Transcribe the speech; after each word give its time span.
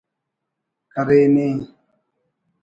کرینے 0.95 1.47